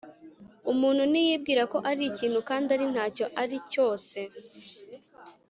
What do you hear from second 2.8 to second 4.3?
nta cyo ari cyose